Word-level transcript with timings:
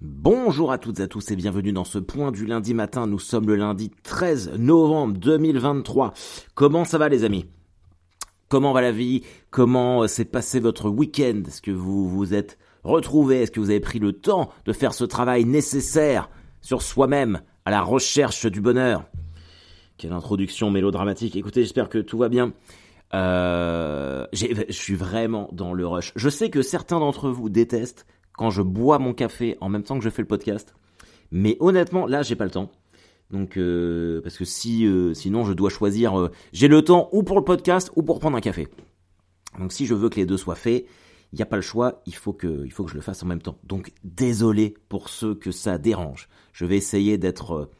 Bonjour 0.00 0.70
à 0.70 0.78
toutes 0.78 1.00
et 1.00 1.02
à 1.02 1.08
tous 1.08 1.28
et 1.32 1.34
bienvenue 1.34 1.72
dans 1.72 1.82
ce 1.82 1.98
point 1.98 2.30
du 2.30 2.46
lundi 2.46 2.72
matin. 2.72 3.08
Nous 3.08 3.18
sommes 3.18 3.48
le 3.48 3.56
lundi 3.56 3.90
13 4.04 4.52
novembre 4.56 5.18
2023. 5.18 6.14
Comment 6.54 6.84
ça 6.84 6.98
va 6.98 7.08
les 7.08 7.24
amis? 7.24 7.46
Comment 8.48 8.72
va 8.72 8.80
la 8.80 8.92
vie? 8.92 9.24
Comment 9.50 10.04
euh, 10.04 10.06
s'est 10.06 10.24
passé 10.24 10.60
votre 10.60 10.88
week-end? 10.88 11.42
Est-ce 11.48 11.60
que 11.60 11.72
vous 11.72 12.08
vous 12.08 12.32
êtes 12.32 12.58
retrouvés? 12.84 13.42
Est-ce 13.42 13.50
que 13.50 13.58
vous 13.58 13.70
avez 13.70 13.80
pris 13.80 13.98
le 13.98 14.12
temps 14.12 14.50
de 14.66 14.72
faire 14.72 14.94
ce 14.94 15.02
travail 15.02 15.44
nécessaire 15.44 16.30
sur 16.60 16.80
soi-même 16.80 17.40
à 17.64 17.72
la 17.72 17.82
recherche 17.82 18.46
du 18.46 18.60
bonheur? 18.60 19.02
Quelle 19.96 20.12
introduction 20.12 20.70
mélodramatique. 20.70 21.34
Écoutez, 21.34 21.62
j'espère 21.62 21.88
que 21.88 21.98
tout 21.98 22.18
va 22.18 22.28
bien. 22.28 22.52
Euh, 23.14 24.26
je 24.32 24.46
suis 24.70 24.94
vraiment 24.94 25.48
dans 25.50 25.72
le 25.72 25.88
rush. 25.88 26.12
Je 26.14 26.28
sais 26.28 26.50
que 26.50 26.62
certains 26.62 27.00
d'entre 27.00 27.30
vous 27.30 27.48
détestent 27.48 28.06
quand 28.38 28.50
je 28.50 28.62
bois 28.62 28.98
mon 28.98 29.12
café 29.12 29.58
en 29.60 29.68
même 29.68 29.82
temps 29.82 29.98
que 29.98 30.04
je 30.04 30.10
fais 30.10 30.22
le 30.22 30.28
podcast. 30.28 30.74
Mais 31.30 31.56
honnêtement, 31.60 32.06
là, 32.06 32.22
j'ai 32.22 32.36
pas 32.36 32.44
le 32.44 32.50
temps. 32.50 32.70
Donc, 33.30 33.58
euh, 33.58 34.22
parce 34.22 34.38
que 34.38 34.44
si, 34.46 34.86
euh, 34.86 35.12
sinon, 35.12 35.44
je 35.44 35.52
dois 35.52 35.68
choisir. 35.68 36.18
Euh, 36.18 36.30
j'ai 36.52 36.68
le 36.68 36.82
temps 36.82 37.10
ou 37.12 37.22
pour 37.22 37.36
le 37.36 37.44
podcast 37.44 37.90
ou 37.96 38.02
pour 38.02 38.20
prendre 38.20 38.36
un 38.36 38.40
café. 38.40 38.68
Donc, 39.58 39.72
si 39.72 39.84
je 39.84 39.92
veux 39.92 40.08
que 40.08 40.16
les 40.16 40.24
deux 40.24 40.38
soient 40.38 40.54
faits, 40.54 40.86
il 41.32 41.36
n'y 41.36 41.42
a 41.42 41.46
pas 41.46 41.56
le 41.56 41.62
choix. 41.62 42.00
Il 42.06 42.14
faut 42.14 42.32
que, 42.32 42.64
il 42.64 42.72
faut 42.72 42.84
que 42.84 42.90
je 42.90 42.94
le 42.94 43.02
fasse 43.02 43.22
en 43.22 43.26
même 43.26 43.42
temps. 43.42 43.58
Donc, 43.64 43.92
désolé 44.04 44.74
pour 44.88 45.10
ceux 45.10 45.34
que 45.34 45.50
ça 45.50 45.76
dérange. 45.76 46.28
Je 46.52 46.64
vais 46.64 46.76
essayer 46.76 47.18
d'être 47.18 47.70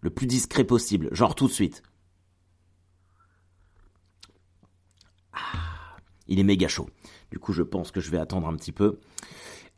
le 0.00 0.10
plus 0.10 0.26
discret 0.26 0.64
possible, 0.64 1.08
genre 1.12 1.34
tout 1.34 1.46
de 1.46 1.52
suite. 1.52 1.82
Ah, 5.32 5.67
il 6.28 6.38
est 6.38 6.44
méga 6.44 6.68
chaud. 6.68 6.88
Du 7.30 7.38
coup, 7.38 7.52
je 7.52 7.62
pense 7.62 7.90
que 7.90 8.00
je 8.00 8.10
vais 8.10 8.18
attendre 8.18 8.46
un 8.48 8.54
petit 8.54 8.72
peu. 8.72 8.98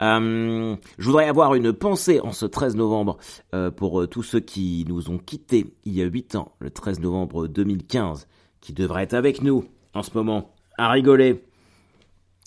Euh, 0.02 0.76
je 0.98 1.04
voudrais 1.04 1.28
avoir 1.28 1.54
une 1.54 1.72
pensée 1.72 2.20
en 2.20 2.32
ce 2.32 2.46
13 2.46 2.76
novembre 2.76 3.18
euh, 3.54 3.70
pour 3.70 4.00
euh, 4.00 4.06
tous 4.06 4.22
ceux 4.22 4.40
qui 4.40 4.84
nous 4.88 5.10
ont 5.10 5.18
quittés 5.18 5.74
il 5.84 5.94
y 5.94 6.02
a 6.02 6.06
8 6.06 6.36
ans, 6.36 6.52
le 6.58 6.70
13 6.70 7.00
novembre 7.00 7.46
2015, 7.48 8.26
qui 8.60 8.72
devraient 8.72 9.02
être 9.02 9.14
avec 9.14 9.42
nous 9.42 9.64
en 9.94 10.02
ce 10.02 10.10
moment, 10.14 10.54
à 10.78 10.90
rigoler. 10.90 11.44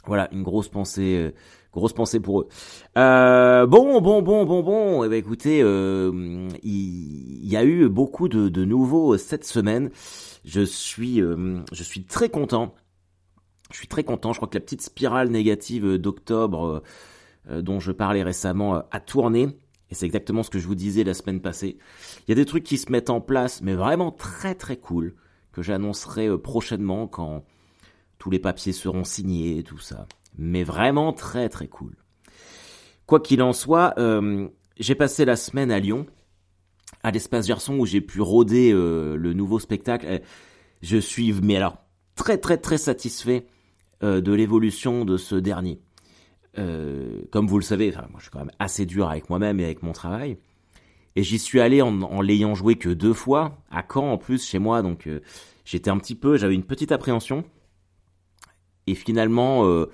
Voilà, 0.06 0.30
une 0.34 0.44
grosse 0.44 0.68
pensée, 0.68 1.34
grosse 1.72 1.94
pensée 1.94 2.20
pour 2.20 2.42
eux. 2.42 2.48
bon, 2.96 4.02
bon, 4.02 4.22
bon, 4.22 4.46
bon, 4.46 4.64
bon. 4.64 5.04
Eh 5.04 5.10
ben, 5.10 5.16
écoutez, 5.16 5.60
il 5.60 7.46
y, 7.46 7.56
a 7.56 7.64
eu 7.64 7.88
beaucoup 7.88 8.28
de, 8.28 8.50
de 8.50 8.66
nouveaux 8.66 9.18
cette 9.18 9.46
semaine. 9.46 9.92
Je 10.44 10.60
suis, 10.60 11.20
je 11.20 11.84
suis 11.84 12.04
très 12.04 12.28
content. 12.28 12.74
Je 13.74 13.80
suis 13.80 13.88
très 13.88 14.04
content. 14.04 14.32
Je 14.34 14.38
crois 14.38 14.48
que 14.48 14.56
la 14.56 14.62
petite 14.62 14.82
spirale 14.82 15.30
négative 15.30 15.98
d'octobre 15.98 16.84
euh, 17.50 17.62
dont 17.62 17.80
je 17.80 17.92
parlais 17.92 18.24
récemment 18.24 18.76
a 18.76 18.86
euh, 18.94 19.00
tourné. 19.06 19.50
Et 19.90 19.96
c'est 19.96 20.06
exactement 20.06 20.44
ce 20.44 20.50
que 20.50 20.60
je 20.60 20.68
vous 20.68 20.76
disais 20.76 21.04
la 21.04 21.14
semaine 21.14 21.42
passée. 21.42 21.78
Il 22.20 22.30
y 22.30 22.32
a 22.32 22.36
des 22.36 22.46
trucs 22.46 22.64
qui 22.64 22.78
se 22.78 22.92
mettent 22.92 23.10
en 23.10 23.20
place, 23.20 23.62
mais 23.62 23.74
vraiment 23.74 24.12
très 24.12 24.56
très 24.56 24.78
cool, 24.78 25.16
que 25.52 25.62
j'annoncerai 25.62 26.28
euh, 26.28 26.38
prochainement 26.38 27.08
quand 27.08 27.44
tous 28.20 28.30
les 28.30 28.40
papiers 28.40 28.74
seront 28.74 29.04
signés 29.04 29.58
et 29.58 29.64
tout 29.64 29.80
ça. 29.80 30.08
Mais 30.38 30.64
vraiment 30.64 31.12
très 31.12 31.50
très 31.50 31.68
cool. 31.68 31.96
Quoi 33.06 33.20
qu'il 33.20 33.42
en 33.42 33.52
soit, 33.52 33.94
j'ai 34.80 34.96
passé 34.96 35.26
la 35.26 35.36
semaine 35.36 35.72
à 35.72 35.80
Lyon, 35.80 36.06
à 37.04 37.12
l'espace 37.12 37.48
Gerson, 37.48 37.78
où 37.78 37.86
j'ai 37.86 38.00
pu 38.00 38.22
rôder 38.22 38.72
le 38.72 39.34
nouveau 39.34 39.60
spectacle. 39.60 40.22
Je 40.82 40.98
suis, 40.98 41.34
mais 41.34 41.58
alors, 41.58 41.78
très 42.16 42.38
très 42.38 42.58
très 42.58 42.78
satisfait 42.78 43.46
de 44.02 44.34
l'évolution 44.34 45.06
de 45.06 45.16
ce 45.16 45.36
dernier. 45.36 45.80
Euh, 46.60 47.22
comme 47.32 47.48
vous 47.48 47.58
le 47.58 47.64
savez, 47.64 47.92
moi 47.92 48.18
je 48.18 48.24
suis 48.24 48.32
quand 48.32 48.40
même 48.40 48.52
assez 48.60 48.86
dur 48.86 49.10
avec 49.10 49.30
moi-même 49.30 49.60
et 49.60 49.66
avec 49.66 49.82
mon 49.84 49.92
travail. 49.92 50.38
Et 51.16 51.24
j'y 51.24 51.40
suis 51.40 51.60
allé 51.60 51.82
en, 51.82 52.02
en 52.02 52.22
l'ayant 52.22 52.56
joué 52.56 52.76
que 52.76 52.90
deux 52.90 53.14
fois, 53.14 53.58
à 53.72 53.84
Caen 53.88 54.12
en 54.12 54.18
plus, 54.18 54.46
chez 54.46 54.60
moi, 54.60 54.82
donc 54.82 55.08
euh, 55.08 55.22
j'étais 55.66 55.90
un 55.90 55.98
petit 55.98 56.16
peu, 56.16 56.38
j'avais 56.38 56.56
une 56.56 56.64
petite 56.64 56.92
appréhension. 56.92 57.44
Et 58.88 58.96
finalement, 58.96 59.66
euh, 59.66 59.90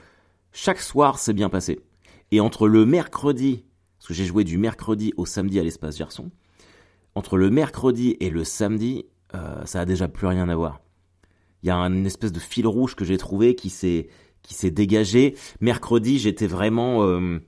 chaque 0.52 0.80
soir 0.80 1.20
s'est 1.20 1.34
bien 1.34 1.50
passé. 1.50 1.80
Et 2.32 2.40
entre 2.40 2.68
le 2.68 2.86
mercredi, 2.86 3.66
parce 3.98 4.08
que 4.08 4.14
j'ai 4.14 4.26
joué 4.26 4.44
du 4.44 4.58
mercredi 4.58 5.14
au 5.18 5.26
samedi 5.26 5.60
à 5.60 5.64
l'espace 5.64 5.98
Gerson, 5.98 6.32
entre 7.16 7.38
le 7.38 7.50
mercredi 7.50 8.16
et 8.20 8.30
le 8.30 8.44
samedi, 8.44 9.06
ça 9.66 9.82
a 9.82 9.86
déjà 9.86 10.08
plus 10.08 10.26
rien 10.26 10.48
à 10.48 10.56
voir. 10.56 10.80
Il 11.64 11.68
y 11.68 11.70
a 11.70 11.76
une 11.76 12.06
espèce 12.06 12.32
de 12.32 12.40
fil 12.40 12.68
rouge 12.68 12.96
que 12.96 13.04
j'ai 13.04 13.18
trouvé 13.18 13.56
qui 13.56 13.70
s'est 13.70 14.10
qui 14.42 14.54
s'est 14.54 14.72
dégagé. 14.72 15.36
Mercredi, 15.62 16.20
j'étais 16.20 16.48
vraiment, 16.48 17.04
euh, 17.04 17.40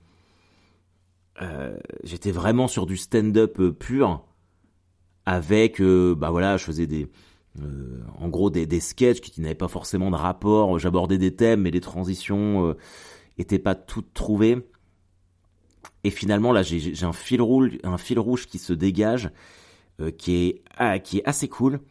euh, 1.41 1.77
j'étais 2.03 2.31
vraiment 2.31 2.67
sur 2.67 2.85
du 2.85 2.97
stand-up 2.97 3.59
euh, 3.59 3.71
pur, 3.71 4.23
avec, 5.25 5.81
bah 5.81 6.31
voilà, 6.31 6.57
je 6.57 6.63
faisais 6.63 6.87
des, 6.87 7.07
en 8.19 8.27
gros 8.27 8.49
des, 8.49 8.65
des 8.65 8.79
sketchs 8.79 9.21
qui, 9.21 9.39
n'avaient 9.39 9.53
pas 9.53 9.67
forcément 9.67 10.09
de 10.09 10.15
rapport. 10.15 10.79
J'abordais 10.79 11.19
des 11.19 11.35
thèmes, 11.35 11.61
mais 11.61 11.71
les 11.71 11.79
transitions 11.79 12.75
étaient 13.37 13.59
pas 13.59 13.75
toutes 13.75 14.13
trouvées. 14.15 14.57
Et 16.03 16.09
finalement, 16.09 16.51
là, 16.51 16.63
j'ai 16.63 17.05
un 17.05 17.13
fil 17.13 17.39
rouge, 17.39 17.77
un 17.83 17.99
fil 17.99 18.17
rouge 18.19 18.47
qui 18.47 18.57
se 18.57 18.73
dégage, 18.73 19.29
qui 20.17 20.35
est, 20.35 20.61
ah, 20.75 20.97
qui 20.97 21.19
est 21.19 21.25
assez 21.25 21.47
cool. 21.47 21.81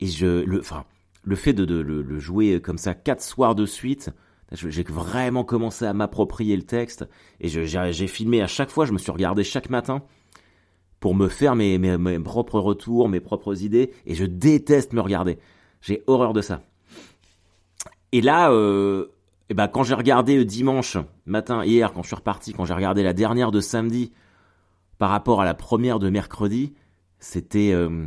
Et 0.00 0.06
je, 0.06 0.44
le, 0.44 0.60
enfin, 0.60 0.84
le 1.22 1.36
fait 1.36 1.52
de, 1.52 1.64
le, 1.64 2.18
jouer 2.18 2.60
comme 2.60 2.78
ça 2.78 2.94
quatre 2.94 3.22
soirs 3.22 3.54
de 3.54 3.66
suite, 3.66 4.10
j'ai 4.52 4.82
vraiment 4.82 5.44
commencé 5.44 5.84
à 5.84 5.92
m'approprier 5.92 6.56
le 6.56 6.62
texte 6.62 7.08
et 7.40 7.48
j'ai 7.48 8.06
filmé 8.06 8.42
à 8.42 8.46
chaque 8.46 8.70
fois, 8.70 8.84
je 8.84 8.92
me 8.92 8.98
suis 8.98 9.12
regardé 9.12 9.44
chaque 9.44 9.70
matin 9.70 10.02
pour 10.98 11.14
me 11.14 11.28
faire 11.28 11.54
mes, 11.54 12.18
propres 12.20 12.60
retours, 12.60 13.08
mes 13.08 13.20
propres 13.20 13.62
idées 13.62 13.92
et 14.06 14.14
je 14.14 14.24
déteste 14.24 14.92
me 14.92 15.00
regarder. 15.00 15.38
J'ai 15.80 16.02
horreur 16.06 16.32
de 16.32 16.42
ça. 16.42 16.62
Et 18.12 18.20
là, 18.20 18.50
euh, 18.50 19.06
et 19.48 19.54
ben 19.54 19.68
quand 19.68 19.82
j'ai 19.82 19.94
regardé 19.94 20.44
dimanche 20.44 20.98
matin, 21.26 21.64
hier, 21.64 21.92
quand 21.92 22.02
je 22.02 22.08
suis 22.08 22.16
reparti, 22.16 22.52
quand 22.52 22.64
j'ai 22.64 22.74
regardé 22.74 23.02
la 23.02 23.12
dernière 23.12 23.50
de 23.50 23.60
samedi 23.60 24.12
par 24.98 25.10
rapport 25.10 25.40
à 25.40 25.44
la 25.44 25.54
première 25.54 25.98
de 25.98 26.10
mercredi, 26.10 26.74
c'était 27.18 27.72
euh, 27.72 28.06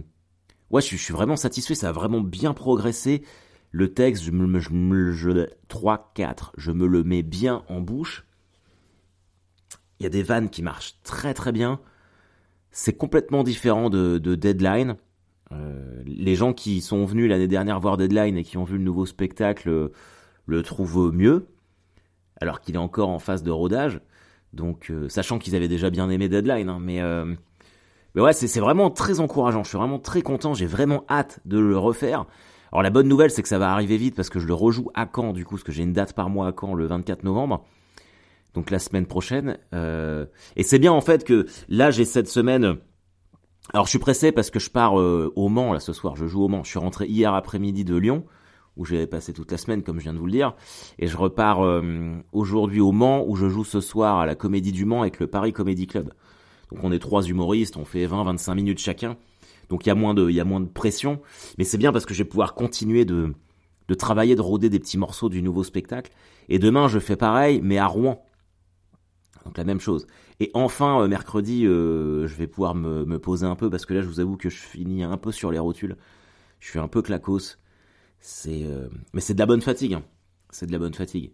ouais, 0.74 0.82
je, 0.82 0.98
suis 0.98 1.14
vraiment 1.14 1.38
satisfait, 1.38 1.76
ça 1.76 1.90
a 1.90 1.92
vraiment 1.92 2.20
bien 2.20 2.54
progressé. 2.54 3.24
Le 3.72 3.94
texte, 3.94 4.24
je 4.24 4.32
me, 4.32 4.60
je 4.60 4.72
me 4.72 5.48
3, 5.68 6.12
4, 6.16 6.54
je 6.58 6.72
me 6.72 6.88
le 6.88 7.04
mets 7.04 7.24
bien 7.24 7.64
en 7.70 7.80
bouche. 7.80 8.26
Il 10.00 10.04
y 10.04 10.08
a 10.08 10.10
des 10.10 10.24
vannes 10.24 10.50
qui 10.50 10.62
marchent 10.62 11.00
très 11.04 11.34
très 11.34 11.52
bien. 11.52 11.80
C'est 12.72 12.94
complètement 12.94 13.44
différent 13.44 13.90
de, 13.90 14.18
Deadline. 14.18 14.98
Euh, 15.52 16.04
les 16.06 16.36
gens 16.36 16.54
qui 16.54 16.82
sont 16.82 17.06
venus 17.06 17.30
l'année 17.30 17.48
dernière 17.48 17.80
voir 17.80 17.98
Deadline 17.98 18.38
et 18.38 18.44
qui 18.44 18.58
ont 18.58 18.64
vu 18.64 18.78
le 18.78 18.84
nouveau 18.84 19.06
spectacle 19.06 19.70
euh, 19.70 19.92
le 20.48 20.64
trouvent 20.64 21.12
mieux, 21.14 21.48
alors 22.42 22.60
qu'il 22.60 22.74
est 22.74 22.80
encore 22.80 23.10
en 23.10 23.20
phase 23.20 23.44
de 23.44 23.52
rodage. 23.52 24.02
Donc, 24.54 24.90
euh, 24.90 25.08
sachant 25.10 25.38
qu'ils 25.38 25.56
avaient 25.56 25.68
déjà 25.68 25.92
bien 25.92 26.10
aimé 26.10 26.30
Deadline, 26.30 26.70
hein, 26.70 26.80
mais 26.82 27.00
mais 28.16 28.22
ouais, 28.22 28.34
c'est 28.34 28.60
vraiment 28.60 28.90
très 28.90 29.20
encourageant. 29.20 29.64
Je 29.64 29.70
suis 29.70 29.78
vraiment 29.78 30.00
très 30.00 30.22
content. 30.22 30.54
J'ai 30.54 30.66
vraiment 30.66 31.04
hâte 31.10 31.40
de 31.46 31.58
le 31.58 31.78
refaire. 31.78 32.26
Alors 32.72 32.84
la 32.84 32.90
bonne 32.90 33.08
nouvelle, 33.08 33.32
c'est 33.32 33.42
que 33.42 33.48
ça 33.48 33.60
va 33.60 33.72
arriver 33.72 33.98
vite 33.98 34.16
parce 34.16 34.30
que 34.30 34.40
je 34.40 34.48
le 34.48 34.54
rejoue 34.54 34.90
à 34.94 35.08
Caen, 35.14 35.34
du 35.34 35.46
coup, 35.46 35.56
parce 35.56 35.64
que 35.64 35.72
j'ai 35.72 35.84
une 35.84 35.94
date 35.94 36.14
par 36.14 36.30
mois 36.30 36.48
à 36.48 36.54
Caen 36.60 36.74
le 36.74 36.86
24 36.86 37.24
novembre. 37.24 37.66
Donc 38.54 38.70
la 38.70 38.80
semaine 38.80 39.08
prochaine. 39.08 39.58
Euh... 39.74 40.26
Et 40.56 40.64
c'est 40.64 40.80
bien 40.80 40.92
en 40.92 41.02
fait 41.02 41.24
que 41.24 41.48
là, 41.70 41.92
j'ai 41.92 42.06
cette 42.06 42.28
semaine. 42.28 42.78
Alors 43.74 43.86
je 43.86 43.90
suis 43.92 44.00
pressé 44.00 44.32
parce 44.32 44.52
que 44.52 44.60
je 44.60 44.70
pars 44.70 45.00
euh, 45.00 45.32
au 45.36 45.50
Mans 45.50 45.74
là 45.74 45.80
ce 45.80 45.94
soir. 45.94 46.16
Je 46.16 46.28
joue 46.28 46.44
au 46.44 46.48
Mans. 46.48 46.64
Je 46.64 46.70
suis 46.70 46.80
rentré 46.80 47.08
hier 47.08 47.34
après-midi 47.34 47.84
de 47.84 47.96
Lyon 47.96 48.26
où 48.76 48.86
j'ai 48.86 49.06
passé 49.08 49.34
toute 49.34 49.52
la 49.52 49.58
semaine, 49.58 49.84
comme 49.84 50.00
je 50.00 50.04
viens 50.04 50.14
de 50.14 50.18
vous 50.18 50.26
le 50.26 50.32
dire. 50.32 50.56
Et 51.00 51.08
je 51.08 51.18
repars 51.18 51.64
euh, 51.64 52.16
aujourd'hui 52.32 52.82
au 52.82 52.92
Mans, 52.92 53.24
où 53.28 53.36
je 53.36 53.48
joue 53.48 53.64
ce 53.64 53.82
soir 53.82 54.18
à 54.18 54.26
la 54.26 54.36
Comédie 54.36 54.72
du 54.72 54.86
Mans 54.86 55.02
avec 55.02 55.20
le 55.20 55.28
Paris 55.28 55.54
Comedy 55.54 55.88
Club. 55.88 56.12
Donc 56.74 56.84
on 56.84 56.92
est 56.92 57.00
trois 57.00 57.24
humoristes, 57.24 57.78
on 57.78 57.86
fait 57.86 58.06
20-25 58.08 58.56
minutes 58.56 58.80
chacun. 58.80 59.18
Donc 59.70 59.86
il 59.86 59.90
y 59.90 59.92
a 59.92 59.96
moins 59.96 60.14
de, 60.14 60.66
pression. 60.66 61.22
Mais 61.58 61.64
c'est 61.64 61.78
bien 61.78 61.92
parce 61.92 62.06
que 62.06 62.14
je 62.14 62.24
vais 62.24 62.30
pouvoir 62.30 62.56
continuer 62.56 63.06
de, 63.06 63.34
travailler, 63.98 64.36
de 64.36 64.42
rôder 64.42 64.70
des 64.70 64.80
petits 64.80 64.98
morceaux 64.98 65.30
du 65.30 65.42
nouveau 65.42 65.64
spectacle. 65.64 66.12
Et 66.50 66.60
demain, 66.60 66.88
je 66.88 67.00
fais 67.00 67.16
pareil, 67.16 67.62
mais 67.64 67.78
à 67.78 67.86
Rouen. 67.86 68.26
Donc 69.46 69.58
la 69.58 69.64
même 69.64 69.80
chose. 69.80 70.08
Et 70.40 70.50
enfin, 70.54 71.02
euh, 71.02 71.08
mercredi, 71.08 71.66
euh, 71.66 72.28
je 72.28 72.36
vais 72.36 72.48
pouvoir 72.48 72.76
me, 72.76 73.06
me, 73.06 73.20
poser 73.20 73.46
un 73.46 73.56
peu 73.56 73.70
parce 73.70 73.86
que 73.86 73.94
là, 73.94 74.02
je 74.02 74.08
vous 74.08 74.20
avoue 74.20 74.38
que 74.38 74.50
je 74.50 74.58
finis 74.58 75.04
un 75.04 75.18
peu 75.18 75.32
sur 75.32 75.52
les 75.52 75.60
rotules. 75.60 75.98
Je 76.60 76.70
suis 76.70 76.80
un 76.80 76.88
peu 76.88 77.02
clacos. 77.02 77.58
C'est, 78.20 78.64
euh, 78.64 78.88
mais 79.14 79.20
c'est 79.20 79.34
de 79.34 79.40
la 79.40 79.46
bonne 79.46 79.62
fatigue. 79.62 79.96
Hein. 79.96 80.04
C'est 80.50 80.66
de 80.66 80.72
la 80.72 80.80
bonne 80.80 80.94
fatigue. 80.94 81.34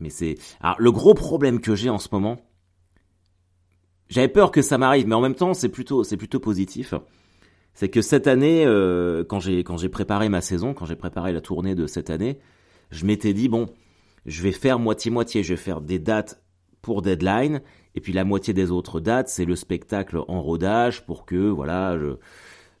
Mais 0.00 0.08
c'est, 0.08 0.36
alors 0.60 0.76
le 0.80 0.90
gros 0.90 1.14
problème 1.14 1.60
que 1.60 1.74
j'ai 1.74 1.90
en 1.90 1.98
ce 1.98 2.08
moment, 2.10 2.40
j'avais 4.08 4.28
peur 4.28 4.50
que 4.50 4.62
ça 4.62 4.78
m'arrive, 4.78 5.06
mais 5.06 5.14
en 5.14 5.20
même 5.20 5.34
temps, 5.34 5.54
c'est 5.54 5.68
plutôt, 5.68 6.04
c'est 6.04 6.16
plutôt 6.16 6.40
positif. 6.40 6.94
C'est 7.74 7.88
que 7.88 8.02
cette 8.02 8.26
année, 8.26 8.64
euh, 8.66 9.24
quand 9.24 9.40
j'ai 9.40 9.64
quand 9.64 9.78
j'ai 9.78 9.88
préparé 9.88 10.28
ma 10.28 10.40
saison, 10.40 10.74
quand 10.74 10.84
j'ai 10.84 10.96
préparé 10.96 11.32
la 11.32 11.40
tournée 11.40 11.74
de 11.74 11.86
cette 11.86 12.10
année, 12.10 12.38
je 12.90 13.06
m'étais 13.06 13.32
dit 13.32 13.48
bon, 13.48 13.66
je 14.26 14.42
vais 14.42 14.52
faire 14.52 14.78
moitié 14.78 15.10
moitié, 15.10 15.42
je 15.42 15.54
vais 15.54 15.60
faire 15.60 15.80
des 15.80 15.98
dates 15.98 16.42
pour 16.82 17.02
Deadline. 17.02 17.62
Et 17.94 18.00
puis 18.00 18.12
la 18.12 18.24
moitié 18.24 18.54
des 18.54 18.70
autres 18.70 19.00
dates, 19.00 19.28
c'est 19.28 19.44
le 19.44 19.56
spectacle 19.56 20.18
en 20.28 20.42
rodage 20.42 21.06
pour 21.06 21.24
que 21.24 21.48
voilà, 21.48 21.98
je, 21.98 22.16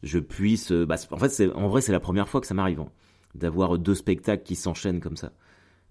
je 0.02 0.18
puisse. 0.18 0.72
Bah, 0.72 0.96
en 1.10 1.18
fait, 1.18 1.30
c'est 1.30 1.50
en 1.52 1.68
vrai, 1.68 1.80
c'est 1.80 1.92
la 1.92 2.00
première 2.00 2.28
fois 2.28 2.40
que 2.40 2.46
ça 2.46 2.54
m'arrive 2.54 2.80
hein, 2.80 2.88
d'avoir 3.34 3.78
deux 3.78 3.94
spectacles 3.94 4.42
qui 4.42 4.56
s'enchaînent 4.56 5.00
comme 5.00 5.16
ça. 5.16 5.32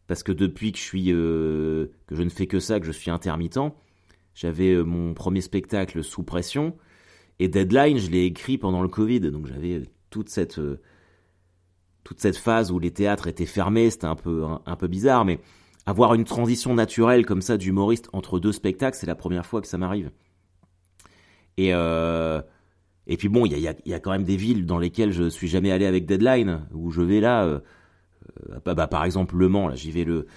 Parce 0.07 0.23
que 0.23 0.31
depuis 0.31 0.71
que 0.71 0.77
je 0.77 0.83
suis 0.83 1.11
euh, 1.11 1.87
que 2.07 2.15
je 2.15 2.23
ne 2.23 2.29
fais 2.29 2.47
que 2.47 2.59
ça, 2.59 2.79
que 2.79 2.85
je 2.85 2.91
suis 2.91 3.09
intermittent, 3.11 3.59
j'avais 4.33 4.73
euh, 4.73 4.83
mon 4.83 5.13
premier 5.13 5.41
spectacle 5.41 6.03
sous 6.03 6.23
pression 6.23 6.75
et 7.39 7.47
Deadline, 7.47 7.97
je 7.97 8.09
l'ai 8.09 8.25
écrit 8.25 8.57
pendant 8.57 8.81
le 8.81 8.87
Covid, 8.87 9.19
donc 9.19 9.47
j'avais 9.47 9.83
toute 10.09 10.29
cette 10.29 10.59
euh, 10.59 10.79
toute 12.03 12.19
cette 12.19 12.37
phase 12.37 12.71
où 12.71 12.79
les 12.79 12.91
théâtres 12.91 13.27
étaient 13.27 13.45
fermés, 13.45 13.89
c'était 13.89 14.05
un 14.05 14.15
peu 14.15 14.43
un, 14.65 14.75
peu 14.75 14.87
bizarre, 14.87 15.25
mais 15.25 15.39
avoir 15.85 16.13
une 16.13 16.23
transition 16.23 16.73
naturelle 16.73 17.25
comme 17.25 17.41
ça 17.41 17.57
d'humoriste 17.57 18.09
entre 18.13 18.39
deux 18.39 18.51
spectacles, 18.51 18.97
c'est 18.97 19.07
la 19.07 19.15
première 19.15 19.45
fois 19.45 19.61
que 19.61 19.67
ça 19.67 19.77
m'arrive. 19.77 20.11
Et 21.57 21.73
euh, 21.73 22.41
et 23.07 23.17
puis 23.17 23.29
bon, 23.29 23.45
il 23.45 23.57
y 23.57 23.67
a, 23.67 23.73
y 23.85 23.93
a, 23.93 23.99
quand 23.99 24.11
même 24.11 24.23
des 24.23 24.37
villes 24.37 24.65
dans 24.65 24.77
lesquelles 24.77 25.11
je 25.11 25.29
suis 25.29 25.47
jamais 25.47 25.71
allé 25.71 25.85
avec 25.85 26.05
Deadline, 26.05 26.67
où 26.73 26.91
je 26.91 27.01
vais 27.01 27.19
là, 27.19 27.61
bah, 28.63 28.75
bah, 28.75 28.87
par 28.87 29.03
exemple 29.03 29.35
Le 29.35 29.49
Mans, 29.49 29.67
là 29.67 29.75
j'y 29.75 29.91
vais 29.91 30.03
le 30.03 30.27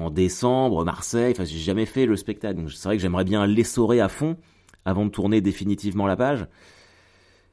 en 0.00 0.10
décembre, 0.10 0.84
Marseille, 0.84 1.32
enfin 1.32 1.44
j'ai 1.44 1.58
jamais 1.58 1.86
fait 1.86 2.06
le 2.06 2.16
spectacle, 2.16 2.58
donc 2.60 2.70
c'est 2.72 2.88
vrai 2.88 2.96
que 2.96 3.02
j'aimerais 3.02 3.24
bien 3.24 3.46
l'essorer 3.46 4.00
à 4.00 4.08
fond 4.08 4.36
avant 4.84 5.04
de 5.04 5.10
tourner 5.10 5.40
définitivement 5.40 6.06
la 6.06 6.16
page. 6.16 6.46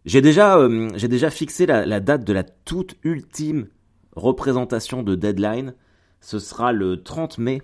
J'ai 0.06 0.22
déjà, 0.22 0.58
euh, 0.58 0.90
déjà 0.92 1.30
fixé 1.30 1.66
la, 1.66 2.00
date 2.00 2.24
de 2.24 2.32
la 2.32 2.44
toute 2.44 2.96
ultime 3.04 3.68
représentation 4.16 5.04
de 5.04 5.16
Deadline. 5.16 5.76
Ce 6.22 6.40
sera 6.40 6.72
le 6.72 7.04
30 7.04 7.38
mai 7.40 7.62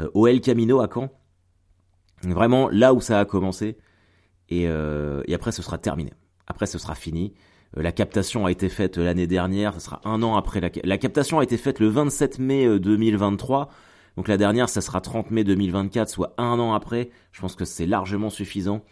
euh, 0.00 0.08
au 0.14 0.26
El 0.26 0.40
Camino 0.40 0.80
à 0.80 0.88
Caen. 0.92 1.10
Vraiment 2.22 2.70
là 2.70 2.94
où 2.94 3.02
ça 3.02 3.20
a 3.20 3.26
commencé. 3.26 3.76
Et, 4.48 4.66
euh, 4.68 5.22
et 5.26 5.34
après, 5.34 5.52
ce 5.52 5.60
sera 5.60 5.76
terminé. 5.76 6.14
Après, 6.46 6.64
ce 6.64 6.78
sera 6.78 6.94
fini. 6.94 7.34
La 7.76 7.92
captation 7.92 8.46
a 8.46 8.50
été 8.50 8.68
faite 8.68 8.98
l'année 8.98 9.26
dernière. 9.26 9.74
Ce 9.74 9.80
sera 9.80 10.00
un 10.04 10.22
an 10.22 10.36
après 10.36 10.60
la, 10.60 10.70
la 10.84 10.98
captation 10.98 11.40
a 11.40 11.42
été 11.42 11.56
faite 11.56 11.80
le 11.80 11.88
27 11.88 12.38
mai 12.38 12.78
2023. 12.78 13.68
Donc 14.16 14.28
la 14.28 14.36
dernière, 14.36 14.68
ça 14.68 14.80
sera 14.80 15.00
30 15.00 15.30
mai 15.30 15.44
2024, 15.44 16.08
soit 16.08 16.34
un 16.38 16.58
an 16.60 16.72
après. 16.72 17.10
Je 17.32 17.40
pense 17.40 17.56
que 17.56 17.64
c'est 17.64 17.86
largement 17.86 18.30
suffisant. 18.30 18.82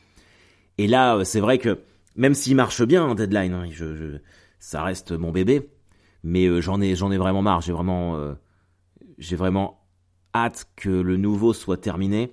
Et 0.78 0.86
là, 0.86 1.24
c'est 1.24 1.40
vrai 1.40 1.58
que 1.58 1.80
même 2.16 2.34
s'il 2.34 2.56
marche 2.56 2.82
bien, 2.82 3.04
un 3.04 3.14
Deadline, 3.14 3.54
hein, 3.54 3.66
je, 3.70 4.18
ça 4.58 4.82
reste 4.82 5.12
mon 5.12 5.32
bébé, 5.32 5.70
mais 6.22 6.46
euh, 6.46 6.60
j'en 6.60 6.80
ai, 6.80 6.94
j'en 6.94 7.10
ai 7.10 7.18
vraiment 7.18 7.42
marre. 7.42 7.60
J'ai 7.60 7.72
vraiment, 7.72 8.16
euh, 8.16 8.34
j'ai 9.18 9.36
vraiment 9.36 9.84
hâte 10.34 10.66
que 10.76 10.90
le 10.90 11.16
nouveau 11.16 11.52
soit 11.52 11.76
terminé 11.76 12.32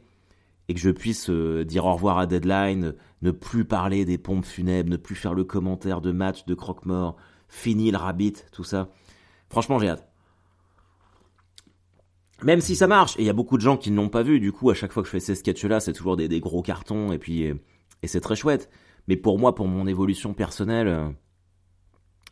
et 0.69 0.75
que 0.75 0.79
je 0.79 0.91
puisse 0.91 1.31
euh, 1.31 1.65
dire 1.65 1.87
au 1.87 1.93
revoir 1.93 2.19
à 2.19 2.27
Deadline, 2.27 2.93
ne 3.23 3.31
plus 3.31 3.65
parler 3.65 4.05
des 4.05 4.19
pompes 4.19 4.45
funèbres, 4.45 4.91
ne 4.91 4.97
plus 4.97 5.15
faire 5.15 5.33
le 5.33 5.43
commentaire 5.43 5.99
de 5.99 6.11
match, 6.11 6.45
de 6.45 6.53
croque-mort, 6.53 7.17
fini 7.47 7.89
le 7.89 7.97
rabbit, 7.97 8.35
tout 8.51 8.63
ça. 8.63 8.89
Franchement, 9.49 9.79
j'ai 9.79 9.89
hâte. 9.89 10.07
Même 12.43 12.61
si 12.61 12.75
ça 12.75 12.85
marche, 12.85 13.17
et 13.17 13.23
il 13.23 13.25
y 13.25 13.31
a 13.31 13.33
beaucoup 13.33 13.57
de 13.57 13.63
gens 13.63 13.77
qui 13.77 13.89
ne 13.89 13.95
l'ont 13.95 14.09
pas 14.09 14.21
vu, 14.21 14.39
du 14.39 14.51
coup, 14.51 14.69
à 14.69 14.75
chaque 14.75 14.91
fois 14.91 15.01
que 15.01 15.07
je 15.07 15.11
fais 15.11 15.19
ces 15.19 15.33
sketchs-là, 15.33 15.79
c'est 15.79 15.91
toujours 15.91 16.15
des, 16.15 16.39
gros 16.39 16.61
cartons, 16.61 17.11
et 17.11 17.17
puis, 17.17 17.41
et 17.41 18.07
c'est 18.07 18.21
très 18.21 18.35
chouette. 18.35 18.69
Mais 19.07 19.17
pour 19.17 19.39
moi, 19.39 19.55
pour 19.55 19.67
mon 19.67 19.87
évolution 19.87 20.35
personnelle, 20.35 20.87
euh, 20.87 21.09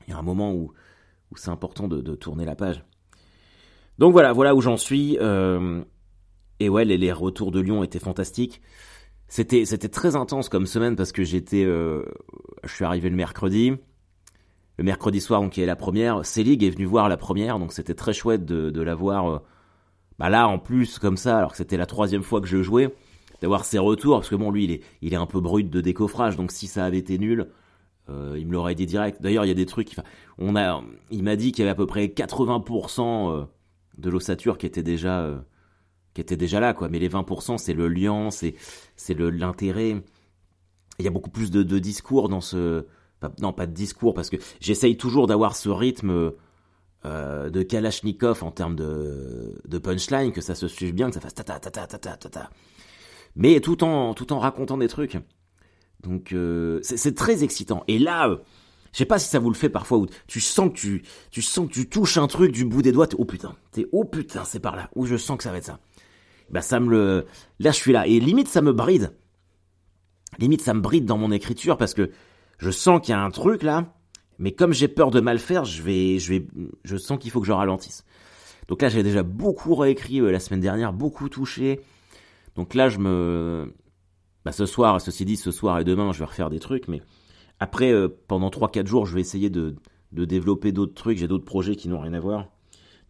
il 0.07 0.11
y 0.11 0.13
a 0.13 0.19
un 0.19 0.21
moment 0.21 0.53
où, 0.53 0.73
où 1.31 1.37
c'est 1.37 1.49
important 1.49 1.87
de, 1.87 2.15
tourner 2.15 2.45
la 2.45 2.55
page. 2.55 2.85
Donc 3.97 4.11
voilà, 4.11 4.31
voilà 4.31 4.53
où 4.53 4.61
j'en 4.61 4.77
suis. 4.77 5.17
Euh, 5.19 5.83
et 6.59 6.69
ouais, 6.69 6.85
les, 6.85 7.11
retours 7.11 7.51
de 7.51 7.59
Lyon 7.59 7.83
étaient 7.83 7.99
fantastiques. 7.99 8.61
C'était 9.27 9.65
c'était 9.65 9.89
très 9.89 10.15
intense 10.15 10.47
comme 10.49 10.65
semaine 10.65 10.95
parce 10.95 11.11
que 11.11 11.23
j'étais, 11.23 11.65
euh, 11.65 12.03
je 12.63 12.73
suis 12.73 12.85
arrivé 12.85 13.09
le 13.09 13.15
mercredi. 13.15 13.73
Le 14.77 14.83
mercredi 14.83 15.19
soir, 15.19 15.41
donc 15.41 15.53
qui 15.53 15.61
est 15.61 15.65
la 15.65 15.75
première, 15.75 16.23
Célig 16.23 16.63
est 16.63 16.69
venu 16.69 16.85
voir 16.85 17.09
la 17.09 17.17
première, 17.17 17.57
donc 17.57 17.73
c'était 17.73 17.95
très 17.95 18.13
chouette 18.13 18.45
de, 18.45 18.69
de 18.69 18.81
la 18.81 18.93
voir. 18.93 19.41
bah 20.19 20.29
là, 20.29 20.47
en 20.47 20.59
plus, 20.59 20.99
comme 20.99 21.17
ça, 21.17 21.39
alors 21.39 21.51
que 21.51 21.57
c'était 21.57 21.77
la 21.77 21.87
troisième 21.87 22.21
fois 22.21 22.41
que 22.41 22.47
je 22.47 22.61
jouais 22.61 22.93
d'avoir 23.41 23.65
ses 23.65 23.79
retours, 23.79 24.17
parce 24.17 24.29
que 24.29 24.35
bon, 24.35 24.51
lui, 24.51 24.65
il 24.65 24.71
est, 24.71 24.83
il 25.01 25.13
est 25.13 25.17
un 25.17 25.25
peu 25.25 25.39
brut 25.39 25.69
de 25.69 25.81
décoffrage, 25.81 26.37
donc 26.37 26.51
si 26.51 26.67
ça 26.67 26.85
avait 26.85 26.97
été 26.97 27.17
nul, 27.17 27.47
euh, 28.09 28.35
il 28.37 28.47
me 28.47 28.53
l'aurait 28.53 28.75
dit 28.75 28.85
direct. 28.85 29.21
D'ailleurs, 29.21 29.45
il 29.45 29.49
y 29.49 29.51
a 29.51 29.55
des 29.55 29.65
trucs, 29.65 29.95
on 30.37 30.55
a, 30.55 30.81
il 31.11 31.23
m'a 31.23 31.35
dit 31.35 31.51
qu'il 31.51 31.59
y 31.59 31.61
avait 31.63 31.71
à 31.71 31.75
peu 31.75 31.85
près 31.85 32.07
80% 32.07 33.31
euh, 33.31 33.45
de 33.97 34.09
l'ossature 34.09 34.57
qui 34.57 34.65
était 34.65 34.83
déjà, 34.83 35.21
euh, 35.21 35.37
qui 36.17 36.21
était 36.21 36.35
déjà 36.35 36.59
là, 36.59 36.73
quoi. 36.73 36.89
Mais 36.89 36.97
les 36.97 37.09
20%, 37.09 37.57
c'est 37.59 37.73
le 37.73 37.87
lien, 37.87 38.31
c'est, 38.31 38.55
c'est 38.95 39.13
l'intérêt. 39.13 40.01
Il 40.97 41.05
y 41.05 41.07
a 41.07 41.11
beaucoup 41.11 41.29
plus 41.29 41.51
de, 41.51 41.61
discours 41.77 42.27
dans 42.27 42.41
ce, 42.41 42.85
non, 43.39 43.53
pas 43.53 43.67
de 43.67 43.71
discours, 43.71 44.15
parce 44.15 44.31
que 44.31 44.37
j'essaye 44.59 44.97
toujours 44.97 45.27
d'avoir 45.27 45.55
ce 45.55 45.69
rythme, 45.69 46.31
de 47.05 47.61
Kalachnikov 47.61 48.43
en 48.43 48.51
termes 48.51 48.75
de, 48.75 49.77
punchline, 49.77 50.31
que 50.31 50.41
ça 50.41 50.55
se 50.55 50.67
suive 50.67 50.93
bien, 50.95 51.09
que 51.09 51.13
ça 51.13 51.21
fasse 51.21 51.35
ta 51.35 51.43
ta 51.43 51.59
ta 51.59 51.69
ta 51.69 51.85
ta 51.85 52.17
ta 52.17 52.29
ta 52.29 52.49
mais 53.37 53.59
tout 53.61 53.83
en, 53.83 54.13
tout 54.13 54.33
en 54.33 54.39
racontant 54.39 54.77
des 54.77 54.87
trucs. 54.87 55.17
Donc 56.01 56.33
euh, 56.33 56.79
c'est 56.81 57.15
très 57.15 57.43
excitant. 57.43 57.83
Et 57.87 57.99
là, 57.99 58.29
euh, 58.29 58.37
je 58.91 58.97
sais 58.97 59.05
pas 59.05 59.19
si 59.19 59.29
ça 59.29 59.39
vous 59.39 59.49
le 59.49 59.55
fait 59.55 59.69
parfois, 59.69 59.99
où 59.99 60.07
tu 60.27 60.41
sens 60.41 60.69
que 60.69 60.75
tu, 60.75 61.03
tu 61.31 61.41
sens 61.41 61.67
que 61.67 61.73
tu 61.73 61.87
touches 61.87 62.17
un 62.17 62.27
truc 62.27 62.51
du 62.51 62.65
bout 62.65 62.81
des 62.81 62.91
doigts, 62.91 63.07
oh 63.17 63.25
putain, 63.25 63.55
t'es 63.71 63.87
oh 63.91 64.03
putain, 64.03 64.43
c'est 64.43 64.59
par 64.59 64.75
là, 64.75 64.89
où 64.95 65.05
je 65.05 65.15
sens 65.15 65.37
que 65.37 65.43
ça 65.43 65.51
va 65.51 65.57
être 65.57 65.65
ça. 65.65 65.79
Bah 66.49 66.61
ça 66.61 66.79
me 66.79 66.89
le, 66.89 67.25
là 67.59 67.71
je 67.71 67.77
suis 67.77 67.91
là, 67.91 68.07
et 68.07 68.19
limite 68.19 68.47
ça 68.47 68.61
me 68.61 68.71
bride. 68.73 69.13
Limite 70.39 70.61
ça 70.61 70.73
me 70.73 70.81
bride 70.81 71.05
dans 71.05 71.17
mon 71.17 71.31
écriture 71.31 71.77
parce 71.77 71.93
que 71.93 72.11
je 72.57 72.71
sens 72.71 73.01
qu'il 73.01 73.11
y 73.11 73.15
a 73.15 73.21
un 73.21 73.31
truc 73.31 73.63
là, 73.63 73.93
mais 74.39 74.51
comme 74.51 74.73
j'ai 74.73 74.87
peur 74.87 75.11
de 75.11 75.19
mal 75.19 75.39
faire, 75.39 75.65
je 75.65 75.81
vais, 75.81 76.19
je 76.19 76.33
vais, 76.33 76.47
je 76.83 76.97
sens 76.97 77.19
qu'il 77.19 77.31
faut 77.31 77.41
que 77.41 77.47
je 77.47 77.51
ralentisse. 77.51 78.05
Donc 78.67 78.81
là 78.81 78.89
j'ai 78.89 79.03
déjà 79.03 79.23
beaucoup 79.23 79.75
réécrit 79.75 80.19
euh, 80.19 80.31
la 80.31 80.39
semaine 80.39 80.61
dernière, 80.61 80.93
beaucoup 80.93 81.29
touché. 81.29 81.81
Donc 82.57 82.73
là, 82.73 82.89
je 82.89 82.97
me. 82.97 83.71
Bah, 84.43 84.51
ce 84.51 84.65
soir, 84.65 84.99
ceci 84.99 85.25
dit, 85.25 85.37
ce 85.37 85.51
soir 85.51 85.79
et 85.79 85.83
demain, 85.83 86.11
je 86.11 86.19
vais 86.19 86.25
refaire 86.25 86.49
des 86.49 86.59
trucs, 86.59 86.87
mais 86.87 87.01
après, 87.59 87.91
euh, 87.91 88.07
pendant 88.27 88.49
3-4 88.49 88.87
jours, 88.87 89.05
je 89.05 89.13
vais 89.13 89.21
essayer 89.21 89.49
de, 89.49 89.75
de 90.11 90.25
développer 90.25 90.71
d'autres 90.71 90.93
trucs. 90.93 91.17
J'ai 91.17 91.27
d'autres 91.27 91.45
projets 91.45 91.75
qui 91.75 91.87
n'ont 91.87 91.99
rien 91.99 92.13
à 92.13 92.19
voir, 92.19 92.47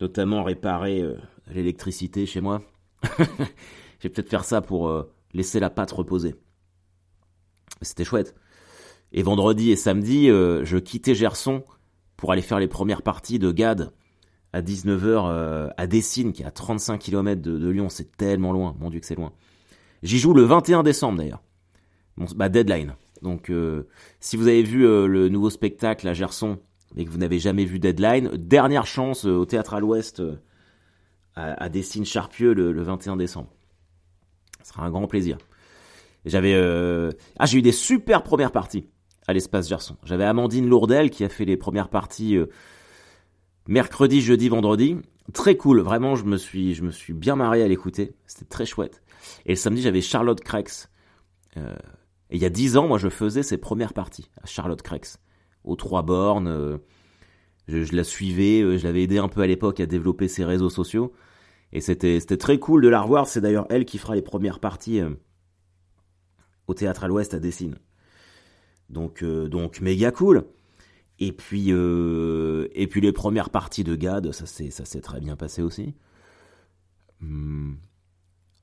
notamment 0.01 0.43
réparer 0.43 1.01
euh, 1.01 1.15
l'électricité 1.53 2.25
chez 2.25 2.41
moi. 2.41 2.61
je 3.19 4.03
vais 4.03 4.09
peut-être 4.09 4.29
faire 4.29 4.45
ça 4.45 4.61
pour 4.61 4.87
euh, 4.87 5.11
laisser 5.33 5.59
la 5.59 5.69
pâte 5.69 5.91
reposer. 5.91 6.35
C'était 7.81 8.03
chouette. 8.03 8.35
Et 9.11 9.23
vendredi 9.23 9.71
et 9.71 9.75
samedi, 9.75 10.27
je 10.27 10.77
quittais 10.77 11.15
Gerson 11.15 11.63
pour 12.17 12.31
aller 12.31 12.41
faire 12.41 12.59
les 12.59 12.67
premières 12.67 13.03
parties 13.03 13.39
de 13.39 13.51
GAD 13.51 13.91
à 14.53 14.61
19h 14.61 15.29
euh, 15.29 15.69
à 15.77 15.87
Dessines, 15.87 16.33
qui 16.33 16.41
est 16.41 16.45
à 16.45 16.51
35 16.51 16.97
km 16.97 17.41
de, 17.41 17.69
Lyon. 17.69 17.89
C'est 17.89 18.17
tellement 18.17 18.51
loin, 18.51 18.75
mon 18.79 18.89
dieu 18.89 18.99
que 18.99 19.05
c'est 19.05 19.15
loin. 19.15 19.31
J'y 20.03 20.17
joue 20.17 20.33
le 20.33 20.43
21 20.43 20.83
décembre 20.83 21.19
d'ailleurs. 21.19 21.43
Deadline. 22.17 22.95
Donc 23.21 23.49
euh, 23.49 23.87
si 24.19 24.37
vous 24.37 24.47
avez 24.47 24.63
vu 24.63 24.85
euh, 24.85 25.07
le 25.07 25.29
nouveau 25.29 25.49
spectacle 25.49 26.07
à 26.07 26.13
Gerson 26.13 26.57
et 26.95 27.05
que 27.05 27.09
vous 27.09 27.17
n'avez 27.17 27.39
jamais 27.39 27.65
vu 27.65 27.79
Deadline, 27.79 28.29
dernière 28.35 28.87
chance 28.87 29.25
au 29.25 29.45
théâtre 29.45 29.75
à 29.75 29.79
l'Ouest 29.79 30.21
à, 31.37 31.63
à 31.63 31.69
Dessines 31.69 32.05
Charpieu 32.05 32.53
le, 32.53 32.81
21 32.81 33.15
décembre. 33.15 33.49
Ce 34.63 34.73
sera 34.73 34.83
un 34.83 34.89
grand 34.89 35.07
plaisir. 35.07 35.37
J'avais 36.25 36.55
ah 37.39 37.45
j'ai 37.45 37.59
eu 37.59 37.61
des 37.61 37.71
super 37.71 38.23
premières 38.23 38.51
parties 38.51 38.89
à 39.27 39.33
l'espace 39.33 39.69
Gerson. 39.69 39.95
J'avais 40.03 40.25
Amandine 40.25 40.67
Lourdel 40.67 41.09
qui 41.09 41.23
a 41.23 41.29
fait 41.29 41.45
les 41.45 41.55
premières 41.55 41.89
parties 41.89 42.37
mercredi, 43.67 44.21
jeudi, 44.21 44.49
vendredi. 44.49 44.97
Très 45.33 45.57
cool, 45.57 45.81
vraiment, 45.81 46.15
je 46.15 46.23
me 46.23 46.37
suis, 46.37 46.73
je 46.73 46.83
me 46.83 46.91
suis 46.91 47.13
bien 47.13 47.35
marré 47.35 47.61
à 47.61 47.67
l'écouter. 47.67 48.15
C'était 48.25 48.45
très 48.45 48.65
chouette. 48.65 49.03
Et 49.45 49.49
le 49.49 49.55
samedi, 49.55 49.81
j'avais 49.81 50.01
Charlotte 50.01 50.39
Crex. 50.39 50.89
Euh, 51.57 51.75
et 52.29 52.37
il 52.37 52.41
y 52.41 52.45
a 52.45 52.49
dix 52.49 52.77
ans, 52.77 52.87
moi, 52.87 52.97
je 52.97 53.09
faisais 53.09 53.43
ses 53.43 53.57
premières 53.57 53.93
parties 53.93 54.29
à 54.41 54.45
Charlotte 54.45 54.81
Crex. 54.81 55.17
Aux 55.63 55.75
trois 55.75 56.01
bornes. 56.01 56.79
Euh, 57.69 57.83
je, 57.83 57.95
la 57.95 58.03
suivais, 58.03 58.61
euh, 58.61 58.77
je 58.77 58.83
l'avais 58.83 59.03
aidé 59.03 59.17
un 59.17 59.27
peu 59.27 59.41
à 59.41 59.47
l'époque 59.47 59.79
à 59.79 59.85
développer 59.85 60.27
ses 60.27 60.45
réseaux 60.45 60.69
sociaux. 60.69 61.13
Et 61.73 61.81
c'était, 61.81 62.19
très 62.19 62.59
cool 62.59 62.81
de 62.81 62.87
la 62.87 63.01
revoir. 63.01 63.27
C'est 63.27 63.41
d'ailleurs 63.41 63.67
elle 63.69 63.85
qui 63.85 63.97
fera 63.97 64.15
les 64.15 64.21
premières 64.21 64.59
parties 64.59 65.01
au 66.67 66.73
théâtre 66.73 67.03
à 67.03 67.07
l'Ouest 67.07 67.33
à 67.33 67.39
Dessine. 67.39 67.75
Donc, 68.89 69.21
donc 69.23 69.81
méga 69.81 70.11
cool. 70.11 70.45
Et 71.19 71.31
puis, 71.31 71.67
euh, 71.69 72.67
les 72.73 73.11
premières 73.11 73.49
parties 73.49 73.83
de 73.83 73.95
GAD, 73.95 74.31
ça 74.31 74.45
s'est, 74.45 75.01
très 75.01 75.19
bien 75.19 75.35
passé 75.35 75.61
aussi. 75.61 75.95
Hmm. 77.21 77.73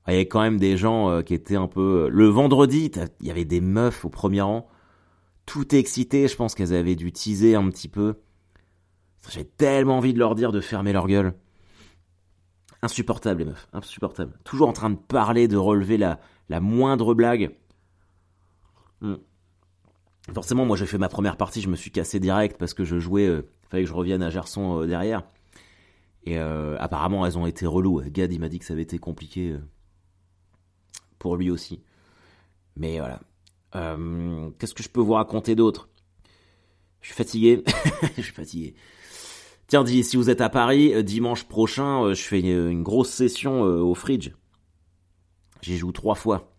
Il 0.07 0.13
y 0.13 0.15
avait 0.17 0.29
quand 0.29 0.43
même 0.43 0.59
des 0.59 0.77
gens 0.77 1.11
euh, 1.11 1.23
qui 1.23 1.35
étaient 1.35 1.57
un 1.57 1.67
peu... 1.67 2.09
Le 2.11 2.27
vendredi, 2.27 2.91
il 3.21 3.27
y 3.27 3.31
avait 3.31 3.45
des 3.45 3.61
meufs 3.61 4.05
au 4.05 4.11
premier 4.11 4.43
rang, 4.43 4.69
tout 5.47 5.75
excitées, 5.75 6.29
je 6.29 6.37
pense 6.37 6.55
qu'elles 6.55 6.75
avaient 6.75 6.95
dû 6.95 7.11
teaser 7.11 7.55
un 7.55 7.69
petit 7.71 7.89
peu. 7.89 8.15
J'ai 9.31 9.45
tellement 9.45 9.99
envie 9.99 10.13
de 10.13 10.19
leur 10.19 10.35
dire 10.35 10.53
de 10.53 10.61
fermer 10.61 10.93
leur 10.93 11.07
gueule. 11.07 11.35
Insupportable 12.83 13.41
les 13.41 13.45
meufs, 13.47 13.69
insupportable. 13.73 14.39
Toujours 14.45 14.69
en 14.69 14.73
train 14.73 14.91
de 14.91 14.97
parler, 14.97 15.49
de 15.49 15.57
relever 15.57 15.97
la, 15.97 16.21
la 16.49 16.61
moindre 16.61 17.15
blague. 17.15 17.57
Hmm. 19.01 19.15
Forcément, 20.33 20.65
moi 20.65 20.77
j'ai 20.77 20.87
fait 20.87 20.99
ma 20.99 21.09
première 21.09 21.37
partie, 21.37 21.61
je 21.61 21.69
me 21.69 21.77
suis 21.77 21.91
cassé 21.91 22.19
direct 22.19 22.57
parce 22.59 22.73
que 22.73 22.85
je 22.85 22.99
jouais, 22.99 23.27
euh, 23.27 23.49
fallait 23.69 23.85
que 23.85 23.89
je 23.89 23.95
revienne 23.95 24.23
à 24.23 24.31
Gerson 24.31 24.81
euh, 24.81 24.87
derrière. 24.87 25.23
Et 26.25 26.39
euh, 26.39 26.77
apparemment, 26.79 27.27
elles 27.27 27.37
ont 27.37 27.47
été 27.47 27.67
reloues. 27.67 28.03
Gad, 28.11 28.33
il 28.33 28.41
m'a 28.41 28.49
dit 28.49 28.59
que 28.59 28.65
ça 28.65 28.73
avait 28.73 28.83
été 28.83 28.99
compliqué 28.99 29.57
pour 31.19 31.37
lui 31.37 31.51
aussi. 31.51 31.83
Mais 32.77 32.99
voilà. 32.99 33.21
Qu'est-ce 34.59 34.73
que 34.73 34.83
je 34.83 34.89
peux 34.89 35.03
vous 35.03 35.13
raconter 35.13 35.55
d'autre? 35.55 35.91
Je 37.03 37.09
suis 37.09 37.15
fatigué. 37.15 37.63
je 38.17 38.23
suis 38.23 38.33
fatigué. 38.33 38.75
Tiens, 39.75 39.83
dis, 39.83 40.05
si 40.05 40.17
vous 40.17 40.31
êtes 40.31 40.41
à 40.41 40.49
Paris, 40.49 41.03
dimanche 41.03 41.49
prochain, 41.49 42.15
je 42.15 42.23
fais 42.23 42.39
une, 42.39 42.85
grosse 42.85 43.11
session 43.11 43.63
au 43.63 43.93
Fridge. 43.97 44.31
J'y 45.63 45.77
joue 45.79 45.91
trois 45.91 46.15
fois. 46.15 46.55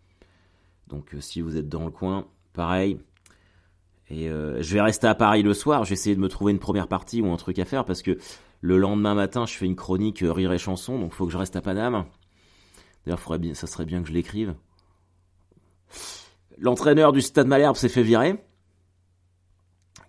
Donc 0.88 1.16
si 1.22 1.40
vous 1.40 1.56
êtes 1.56 1.70
dans 1.70 1.86
le 1.86 1.92
coin, 1.92 2.28
pareil, 2.52 3.00
et 4.10 4.30
euh, 4.30 4.62
je 4.62 4.74
vais 4.74 4.82
rester 4.82 5.08
à 5.08 5.16
Paris 5.16 5.44
le 5.44 5.54
soir. 5.54 5.86
J'ai 5.86 5.94
essayé 5.94 6.14
de 6.14 6.20
me 6.20 6.28
trouver 6.28 6.52
une 6.52 6.60
première 6.60 6.90
partie 6.90 7.22
ou 7.22 7.32
un 7.32 7.38
truc 7.38 7.58
à 7.58 7.64
faire 7.64 7.86
parce 7.86 8.02
que 8.02 8.18
le 8.60 8.78
lendemain 8.78 9.16
matin, 9.16 9.46
je 9.46 9.54
fais 9.54 9.66
une 9.66 9.78
chronique 9.78 10.22
euh, 10.22 10.34
rire 10.34 10.52
et 10.52 10.58
chanson, 10.58 11.00
donc 11.00 11.14
faut 11.14 11.26
que 11.26 11.32
je 11.32 11.38
reste 11.38 11.56
à 11.56 11.62
Paname. 11.62 12.04
D'ailleurs, 13.06 13.22
ça 13.54 13.68
serait 13.68 13.86
bien 13.86 14.02
que 14.02 14.10
je 14.10 14.14
l'écrive. 14.14 14.56
L'entraîneur 16.58 17.14
du 17.14 17.22
Stade 17.22 17.48
Malherbe 17.48 17.78
s'est 17.78 17.88
fait 17.88 18.04
virer, 18.04 18.44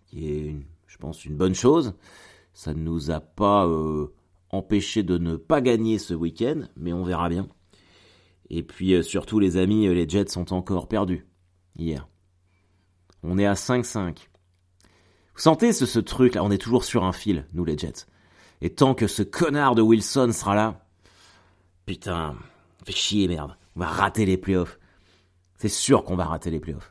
qui 0.06 0.28
est, 0.28 0.56
je 0.88 0.98
pense, 0.98 1.24
une 1.24 1.36
bonne 1.36 1.54
chose. 1.54 1.94
Ça 2.56 2.72
ne 2.72 2.80
nous 2.80 3.10
a 3.10 3.20
pas 3.20 3.66
euh, 3.66 4.14
empêché 4.48 5.02
de 5.02 5.18
ne 5.18 5.36
pas 5.36 5.60
gagner 5.60 5.98
ce 5.98 6.14
week-end, 6.14 6.62
mais 6.74 6.94
on 6.94 7.04
verra 7.04 7.28
bien. 7.28 7.48
Et 8.48 8.62
puis 8.62 9.04
surtout, 9.04 9.38
les 9.38 9.58
amis, 9.58 9.86
les 9.86 10.08
Jets 10.08 10.28
sont 10.28 10.54
encore 10.54 10.88
perdus 10.88 11.26
hier. 11.78 12.08
On 13.22 13.36
est 13.36 13.44
à 13.44 13.52
5-5. 13.52 14.28
Vous 15.34 15.40
sentez 15.42 15.74
ce, 15.74 15.84
ce 15.84 15.98
truc 15.98 16.34
là 16.34 16.44
On 16.44 16.50
est 16.50 16.56
toujours 16.56 16.84
sur 16.84 17.04
un 17.04 17.12
fil, 17.12 17.46
nous 17.52 17.66
les 17.66 17.76
Jets. 17.76 18.06
Et 18.62 18.70
tant 18.70 18.94
que 18.94 19.06
ce 19.06 19.22
connard 19.22 19.74
de 19.74 19.82
Wilson 19.82 20.30
sera 20.32 20.54
là, 20.54 20.80
putain, 21.84 22.36
fait 22.86 22.92
chier 22.92 23.28
merde. 23.28 23.54
On 23.76 23.80
va 23.80 23.86
rater 23.86 24.24
les 24.24 24.38
playoffs. 24.38 24.78
C'est 25.58 25.68
sûr 25.68 26.04
qu'on 26.04 26.16
va 26.16 26.24
rater 26.24 26.50
les 26.50 26.60
playoffs. 26.60 26.90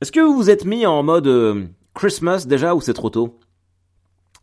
Est-ce 0.00 0.10
que 0.10 0.18
vous 0.18 0.34
vous 0.34 0.50
êtes 0.50 0.64
mis 0.64 0.84
en 0.84 1.04
mode 1.04 1.28
euh, 1.28 1.64
Christmas 1.94 2.44
déjà 2.48 2.74
ou 2.74 2.80
c'est 2.80 2.92
trop 2.92 3.10
tôt? 3.10 3.38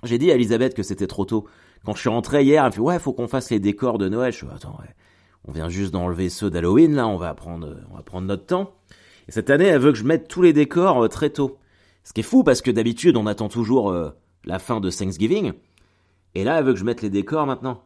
J'ai 0.03 0.17
dit 0.17 0.31
à 0.31 0.35
Elisabeth 0.35 0.73
que 0.73 0.83
c'était 0.83 1.07
trop 1.07 1.25
tôt. 1.25 1.45
Quand 1.85 1.93
je 1.93 1.99
suis 2.01 2.09
rentré 2.09 2.43
hier, 2.43 2.63
elle 2.63 2.69
me 2.69 2.73
fait 2.73 2.81
ouais, 2.81 2.99
faut 2.99 3.13
qu'on 3.13 3.27
fasse 3.27 3.49
les 3.51 3.59
décors 3.59 3.97
de 3.97 4.09
Noël. 4.09 4.31
Je 4.31 4.37
suis 4.37 4.47
attends. 4.47 4.77
On 5.47 5.51
vient 5.51 5.69
juste 5.69 5.91
d'enlever 5.91 6.29
ceux 6.29 6.49
d'Halloween 6.49 6.95
là, 6.95 7.07
on 7.07 7.17
va 7.17 7.33
prendre 7.33 7.77
on 7.91 7.95
va 7.95 8.01
prendre 8.01 8.27
notre 8.27 8.45
temps. 8.45 8.75
Et 9.27 9.31
cette 9.31 9.49
année, 9.49 9.65
elle 9.65 9.79
veut 9.79 9.91
que 9.91 9.97
je 9.97 10.03
mette 10.03 10.27
tous 10.27 10.41
les 10.41 10.53
décors 10.53 11.03
euh, 11.03 11.07
très 11.07 11.29
tôt. 11.29 11.57
Ce 12.03 12.13
qui 12.13 12.21
est 12.21 12.23
fou 12.23 12.43
parce 12.43 12.61
que 12.61 12.71
d'habitude, 12.71 13.17
on 13.17 13.25
attend 13.25 13.49
toujours 13.49 13.89
euh, 13.89 14.11
la 14.43 14.59
fin 14.59 14.79
de 14.79 14.89
Thanksgiving. 14.89 15.53
Et 16.35 16.43
là, 16.43 16.59
elle 16.59 16.65
veut 16.65 16.73
que 16.73 16.79
je 16.79 16.85
mette 16.85 17.01
les 17.01 17.09
décors 17.09 17.47
maintenant. 17.47 17.83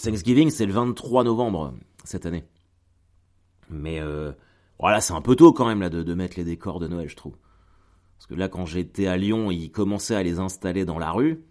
Thanksgiving, 0.00 0.50
c'est 0.50 0.66
le 0.66 0.72
23 0.72 1.24
novembre 1.24 1.74
cette 2.04 2.26
année. 2.26 2.44
Mais 3.70 4.00
euh, 4.00 4.32
voilà, 4.78 5.00
c'est 5.00 5.14
un 5.14 5.20
peu 5.20 5.34
tôt 5.34 5.52
quand 5.52 5.66
même 5.66 5.80
là 5.80 5.90
de, 5.90 6.02
de, 6.02 6.14
mettre 6.14 6.36
les 6.36 6.44
décors 6.44 6.78
de 6.78 6.86
Noël, 6.86 7.08
je 7.08 7.16
trouve. 7.16 7.34
Parce 8.18 8.26
que 8.26 8.34
là, 8.34 8.48
quand 8.48 8.66
j'étais 8.66 9.06
à 9.06 9.16
Lyon, 9.16 9.50
ils 9.50 9.70
commençaient 9.70 10.16
à 10.16 10.22
les 10.22 10.38
installer 10.38 10.84
dans 10.84 10.98
la 10.98 11.12
rue. 11.12 11.44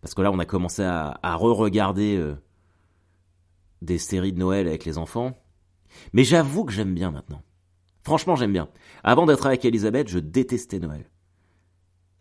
Parce 0.00 0.14
que 0.14 0.22
là, 0.22 0.30
on 0.32 0.38
a 0.38 0.44
commencé 0.44 0.82
à, 0.82 1.18
re-regarder 1.22 2.34
des 3.82 3.98
séries 3.98 4.32
de 4.32 4.38
Noël 4.38 4.68
avec 4.68 4.84
les 4.84 4.98
enfants. 4.98 5.36
Mais 6.12 6.24
j'avoue 6.24 6.64
que 6.64 6.72
j'aime 6.72 6.94
bien 6.94 7.10
maintenant. 7.10 7.42
Franchement, 8.02 8.36
j'aime 8.36 8.52
bien. 8.52 8.68
Avant 9.02 9.26
d'être 9.26 9.46
avec 9.46 9.64
Elisabeth, 9.64 10.08
je 10.08 10.18
détestais 10.18 10.78
Noël. 10.78 11.08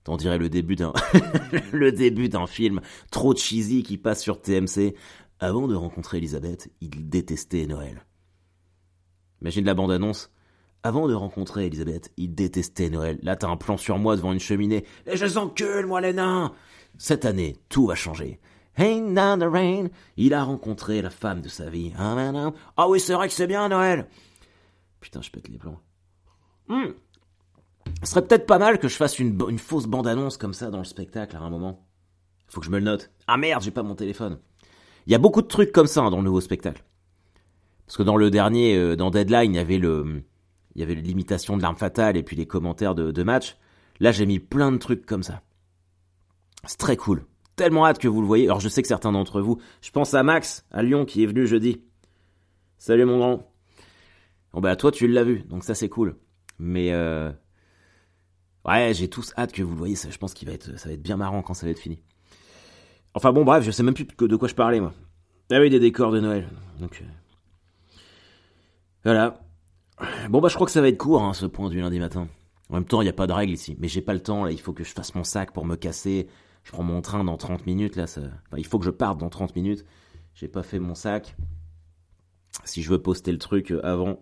On 0.08 0.18
dirait 0.18 0.38
le 0.38 0.50
début 0.50 0.76
d'un 0.76 0.94
le 1.72 1.92
début 1.92 2.28
d'un 2.28 2.48
film 2.48 2.82
trop 3.12 3.36
cheesy 3.36 3.84
qui 3.84 3.98
passe 3.98 4.22
sur 4.22 4.42
TMC. 4.42 4.96
Avant 5.40 5.68
de 5.68 5.76
rencontrer 5.76 6.18
Elisabeth, 6.18 6.72
il 6.82 7.10
détestait 7.10 7.66
Noël. 7.66 8.06
Imagine 9.42 9.66
la 9.66 9.74
bande-annonce. 9.74 10.32
Avant 10.86 11.08
de 11.08 11.14
rencontrer 11.14 11.68
Elisabeth, 11.68 12.12
il 12.18 12.36
détestait 12.36 12.90
Noël. 12.90 13.18
Là, 13.24 13.38
t'as 13.38 13.48
un 13.48 13.56
plan 13.56 13.78
sur 13.78 13.98
moi 13.98 14.18
devant 14.18 14.34
une 14.34 14.42
cheminée. 14.42 14.86
Et 15.06 15.16
je 15.16 15.26
s'encule, 15.26 15.86
moi, 15.86 16.02
les 16.02 16.12
nains! 16.12 16.54
Cette 16.98 17.24
année, 17.24 17.56
tout 17.70 17.88
va 17.88 17.96
changer. 17.96 18.40
Ain't 18.78 19.14
down 19.14 19.40
the 19.40 19.50
rain. 19.50 19.88
Il 20.18 20.34
a 20.34 20.44
rencontré 20.44 21.02
la 21.02 21.10
femme 21.10 21.42
de 21.42 21.48
sa 21.48 21.70
vie. 21.70 21.94
Ah 21.98 22.90
oui, 22.90 23.00
c'est 23.00 23.14
vrai 23.14 23.30
que 23.30 23.34
c'est 23.34 23.48
bien 23.48 23.70
Noël. 23.70 24.08
Putain, 25.00 25.22
je 25.22 25.32
pète 25.32 25.48
les 25.48 25.58
plombs. 25.58 25.80
Hmm. 26.68 26.92
Ce 28.04 28.12
serait 28.12 28.26
peut-être 28.26 28.46
pas 28.46 28.58
mal 28.58 28.78
que 28.78 28.90
je 28.90 28.96
fasse 28.96 29.20
une, 29.20 29.60
fausse 29.60 29.86
bande-annonce 29.86 30.38
comme 30.38 30.54
ça 30.54 30.70
dans 30.70 30.80
le 30.80 30.84
spectacle 30.84 31.38
à 31.38 31.40
un 31.40 31.50
moment. 31.50 31.86
Faut 32.48 32.60
que 32.60 32.66
je 32.66 32.72
me 32.72 32.80
le 32.80 32.86
note. 32.86 33.10
Ah 33.28 33.38
merde, 33.38 33.64
j'ai 33.64 33.72
pas 33.72 33.84
mon 33.84 33.96
téléphone. 33.96 34.40
Il 35.06 35.12
y 35.12 35.16
a 35.16 35.20
beaucoup 35.20 35.42
de 35.42 35.48
trucs 35.48 35.72
comme 35.72 35.88
ça 35.88 36.02
dans 36.10 36.18
le 36.18 36.24
nouveau 36.24 36.42
spectacle. 36.42 36.84
Parce 37.86 37.98
que 37.98 38.04
dans 38.04 38.18
le 38.18 38.30
dernier, 38.30 38.76
euh, 38.78 38.96
dans 38.96 39.12
Deadline, 39.12 39.54
il 39.54 39.58
y 39.58 39.60
avait 39.60 39.78
le, 39.78 40.24
il 40.76 40.80
y 40.80 40.84
avait 40.84 40.96
l'imitation 40.96 41.58
de 41.58 41.62
l'arme 41.62 41.76
fatale 41.76 42.18
et 42.18 42.24
puis 42.24 42.36
les 42.36 42.46
commentaires 42.46 42.96
de, 42.96 43.12
de 43.12 43.24
match. 43.24 43.58
Là, 44.00 44.12
j'ai 44.12 44.26
mis 44.26 44.40
plein 44.40 44.72
de 44.72 44.78
trucs 44.78 45.06
comme 45.06 45.24
ça. 45.24 45.42
C'est 46.66 46.78
très 46.78 46.98
cool 46.98 47.26
tellement 47.56 47.86
hâte 47.86 48.00
que 48.00 48.08
vous 48.08 48.22
le 48.22 48.28
voyez. 48.28 48.46
Alors 48.46 48.60
je 48.60 48.70
sais 48.70 48.82
que 48.82 48.88
certains 48.88 49.12
d'entre 49.12 49.42
vous, 49.42 49.60
je 49.82 49.92
pense 49.92 50.14
à 50.14 50.24
Max, 50.24 50.66
à 50.72 50.84
Lyon, 50.84 51.06
qui 51.06 51.24
est 51.24 51.26
venu 51.26 51.48
jeudi. 51.48 51.82
Salut 52.78 53.06
mon 53.06 53.20
grand. 53.20 53.54
Bon 54.52 54.62
bah 54.62 54.76
toi 54.76 54.92
tu 54.92 55.08
l'as 55.08 55.24
vu, 55.24 55.40
donc 55.44 55.64
ça 55.64 55.76
c'est 55.76 55.90
cool. 55.90 56.16
Mais 56.60 56.92
euh... 56.94 57.32
ouais, 58.66 58.94
j'ai 58.94 59.10
tous 59.10 59.34
hâte 59.38 59.52
que 59.52 59.64
vous 59.64 59.72
le 59.72 59.78
voyez. 59.78 59.96
Ça, 59.96 60.10
je 60.10 60.18
pense 60.18 60.34
qu'il 60.34 60.48
va 60.48 60.54
être, 60.54 60.78
ça 60.78 60.90
va 60.90 60.94
être 60.94 61.02
bien 61.02 61.18
marrant 61.18 61.42
quand 61.42 61.54
ça 61.54 61.66
va 61.66 61.72
être 61.72 61.80
fini. 61.80 62.00
Enfin 63.16 63.32
bon 63.32 63.44
bref, 63.44 63.64
je 63.64 63.72
sais 63.72 63.84
même 63.84 63.94
plus 63.94 64.06
de 64.06 64.36
quoi 64.36 64.48
je 64.48 64.56
parlais 64.56 64.80
moi. 64.80 64.94
Ah 65.52 65.60
oui, 65.60 65.70
des 65.70 65.80
décors 65.80 66.12
de 66.12 66.20
Noël. 66.20 66.48
Donc 66.80 67.02
euh, 67.02 67.06
voilà. 69.04 69.40
Bon 70.30 70.42
bah 70.42 70.50
je 70.50 70.56
crois 70.56 70.66
que 70.66 70.72
ça 70.72 70.82
va 70.82 70.88
être 70.88 70.98
court 70.98 71.24
hein, 71.24 71.34
ce 71.34 71.46
point 71.46 71.70
du 71.70 71.80
lundi 71.80 72.00
matin. 72.00 72.28
En 72.70 72.76
même 72.76 72.86
temps, 72.86 73.02
il 73.02 73.06
n'y 73.06 73.10
a 73.10 73.14
pas 73.14 73.28
de 73.28 73.34
règle 73.34 73.54
ici. 73.54 73.76
Mais 73.80 73.88
j'ai 73.88 74.02
pas 74.02 74.14
le 74.14 74.22
temps, 74.22 74.46
là, 74.46 74.52
il 74.52 74.60
faut 74.60 74.74
que 74.74 74.84
je 74.84 74.92
fasse 74.92 75.14
mon 75.16 75.24
sac 75.24 75.52
pour 75.54 75.66
me 75.66 75.76
casser, 75.76 76.28
je 76.64 76.72
prends 76.72 76.84
mon 76.84 77.02
train 77.02 77.24
dans 77.24 77.38
30 77.38 77.66
minutes, 77.66 77.96
là, 77.96 78.08
ça... 78.08 78.22
il 78.58 78.66
faut 78.66 78.80
que 78.80 78.86
je 78.86 78.92
parte 78.92 79.20
dans 79.20 79.30
30 79.30 79.56
minutes. 79.56 79.86
J'ai 80.34 80.48
pas 80.48 80.64
fait 80.64 80.80
mon 80.80 80.96
sac. 80.96 81.36
Si 82.66 82.82
je 82.82 82.90
veux 82.90 83.02
poster 83.02 83.32
le 83.32 83.38
truc 83.38 83.72
euh, 83.72 83.80
avant. 83.84 84.20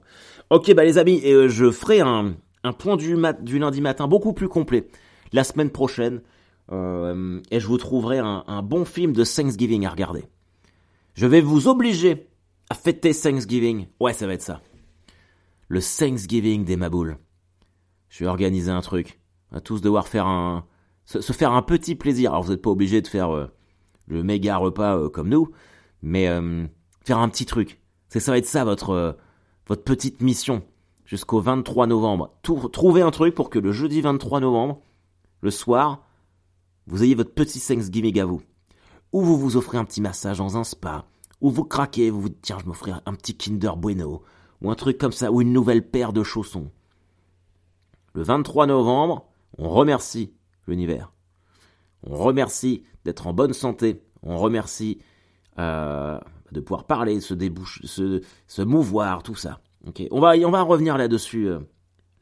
Ok, 0.49 0.73
bah 0.73 0.83
les 0.83 0.97
amis, 0.97 1.21
euh, 1.25 1.47
je 1.47 1.71
ferai 1.71 2.01
un, 2.01 2.35
un 2.63 2.73
point 2.73 2.97
du 2.97 3.15
lundi 3.59 3.81
matin 3.81 4.07
beaucoup 4.07 4.33
plus 4.33 4.49
complet 4.49 4.87
la 5.31 5.43
semaine 5.43 5.69
prochaine. 5.69 6.21
Euh, 6.71 7.39
et 7.51 7.59
je 7.59 7.67
vous 7.67 7.77
trouverai 7.77 8.19
un, 8.19 8.43
un, 8.47 8.61
bon 8.61 8.85
film 8.85 9.13
de 9.13 9.23
Thanksgiving 9.23 9.85
à 9.85 9.89
regarder. 9.89 10.25
Je 11.13 11.27
vais 11.27 11.41
vous 11.41 11.67
obliger 11.67 12.27
à 12.69 12.75
fêter 12.75 13.13
Thanksgiving. 13.13 13.87
Ouais, 13.99 14.13
ça 14.13 14.27
va 14.27 14.33
être 14.33 14.41
ça. 14.41 14.61
Le 15.71 15.79
Thanksgiving 15.79 16.65
des 16.65 16.75
Maboules. 16.75 17.17
Je 18.09 18.25
vais 18.25 18.29
organiser 18.29 18.69
un 18.69 18.81
truc. 18.81 19.21
On 19.51 19.55
va 19.55 19.61
tous 19.61 19.79
devoir 19.79 20.09
faire 20.09 20.27
un, 20.27 20.65
se, 21.05 21.21
faire 21.31 21.53
un 21.53 21.61
petit 21.61 21.95
plaisir. 21.95 22.31
Alors 22.31 22.43
vous 22.43 22.51
n'êtes 22.51 22.61
pas 22.61 22.71
obligé 22.71 23.01
de 23.01 23.07
faire 23.07 23.33
euh, 23.33 23.47
le 24.05 24.21
méga 24.21 24.57
repas 24.57 24.97
euh, 24.97 25.07
comme 25.07 25.29
nous, 25.29 25.49
mais 26.01 26.27
euh, 26.27 26.65
faire 27.05 27.19
un 27.19 27.29
petit 27.29 27.45
truc. 27.45 27.79
C'est 28.09 28.19
ça 28.19 28.33
va 28.33 28.37
être 28.39 28.47
ça 28.47 28.65
votre 28.65 29.17
votre 29.65 29.83
petite 29.85 30.19
mission 30.19 30.61
jusqu'au 31.05 31.39
23 31.39 31.87
novembre. 31.87 32.33
trouver 32.73 33.01
un 33.01 33.11
truc 33.11 33.33
pour 33.33 33.49
que 33.49 33.57
le 33.57 33.71
jeudi 33.71 34.01
23 34.01 34.41
novembre, 34.41 34.81
le 35.39 35.51
soir, 35.51 36.05
vous 36.85 37.01
ayez 37.01 37.15
votre 37.15 37.33
petit 37.33 37.61
Thanksgiving 37.61 38.19
à 38.19 38.25
vous. 38.25 38.41
Ou 39.13 39.21
vous 39.21 39.37
vous 39.37 39.55
offrez 39.55 39.77
un 39.77 39.85
petit 39.85 40.01
massage 40.01 40.39
dans 40.39 40.57
un 40.57 40.65
spa, 40.65 41.05
ou 41.39 41.49
vous 41.49 41.63
craquez, 41.63 42.09
vous 42.09 42.19
vous 42.19 42.29
dites 42.29 42.41
tiens 42.41 42.57
je 42.59 42.65
m'offrirai 42.65 42.99
un 43.05 43.13
petit 43.13 43.37
Kinder 43.37 43.77
Bueno, 43.77 44.21
ou 44.61 44.71
un 44.71 44.75
truc 44.75 44.97
comme 44.97 45.11
ça, 45.11 45.31
ou 45.31 45.41
une 45.41 45.53
nouvelle 45.53 45.87
paire 45.87 46.13
de 46.13 46.23
chaussons. 46.23 46.71
Le 48.13 48.23
23 48.23 48.67
novembre, 48.67 49.27
on 49.57 49.69
remercie 49.69 50.33
l'univers. 50.67 51.11
On 52.03 52.15
remercie 52.15 52.83
d'être 53.05 53.27
en 53.27 53.33
bonne 53.33 53.53
santé. 53.53 54.03
On 54.23 54.37
remercie 54.37 54.99
euh, 55.59 56.19
de 56.51 56.59
pouvoir 56.59 56.85
parler, 56.85 57.19
se 57.19 57.33
déboucher, 57.33 57.85
se, 57.85 58.61
mouvoir, 58.61 59.23
tout 59.23 59.35
ça. 59.35 59.61
Ok, 59.87 60.03
on 60.11 60.19
va, 60.19 60.33
on 60.35 60.51
va 60.51 60.61
revenir 60.61 60.97
là-dessus 60.97 61.47
euh, 61.47 61.59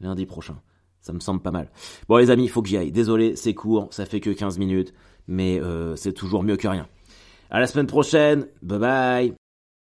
lundi 0.00 0.26
prochain. 0.26 0.56
Ça 1.00 1.12
me 1.12 1.20
semble 1.20 1.40
pas 1.40 1.50
mal. 1.50 1.70
Bon 2.08 2.16
les 2.18 2.30
amis, 2.30 2.44
il 2.44 2.48
faut 2.50 2.62
que 2.62 2.68
j'y 2.68 2.76
aille. 2.76 2.92
Désolé, 2.92 3.36
c'est 3.36 3.54
court, 3.54 3.88
ça 3.90 4.04
fait 4.04 4.20
que 4.20 4.30
15 4.30 4.58
minutes, 4.58 4.92
mais 5.26 5.60
euh, 5.60 5.96
c'est 5.96 6.12
toujours 6.12 6.42
mieux 6.42 6.56
que 6.56 6.68
rien. 6.68 6.86
À 7.50 7.58
la 7.58 7.66
semaine 7.66 7.86
prochaine. 7.86 8.46
Bye 8.62 8.78
bye. 8.78 9.39